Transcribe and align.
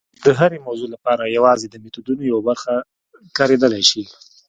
د 0.25 0.27
هرې 0.39 0.57
موضوع 0.67 0.87
لپاره 0.95 1.33
یوازې 1.37 1.67
د 1.69 1.75
میتودونو 1.83 2.21
یوه 2.31 2.41
برخه 2.47 2.73
کارېدلی 3.37 3.83
شي. 3.89 4.03